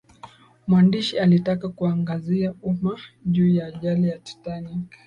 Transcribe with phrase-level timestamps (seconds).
[0.67, 4.95] mwandishi alitaka kuangazia umma juu ya ajali ya titanic